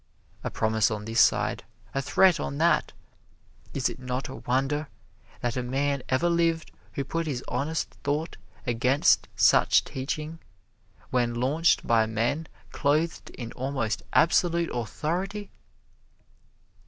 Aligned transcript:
A 0.43 0.49
promise 0.49 0.89
on 0.89 1.05
this 1.05 1.21
side 1.21 1.63
a 1.93 2.01
threat 2.01 2.39
on 2.39 2.57
that! 2.57 2.91
Is 3.75 3.87
it 3.87 3.99
not 3.99 4.29
a 4.29 4.37
wonder 4.37 4.87
that 5.41 5.55
a 5.55 5.61
man 5.61 6.01
ever 6.09 6.27
lived 6.27 6.71
who 6.93 7.03
put 7.03 7.27
his 7.27 7.43
honest 7.47 7.91
thought 8.03 8.35
against 8.65 9.27
such 9.35 9.83
teaching 9.83 10.39
when 11.11 11.35
launched 11.35 11.85
by 11.85 12.07
men 12.07 12.47
clothed 12.71 13.29
in 13.29 13.51
almost 13.51 14.01
absolute 14.11 14.71
authority! 14.73 15.51